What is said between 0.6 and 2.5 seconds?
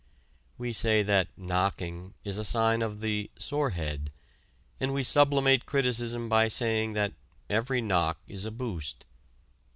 say that "knocking" is a